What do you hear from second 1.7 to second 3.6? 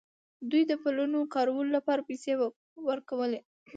لپاره پیسې ورکولې.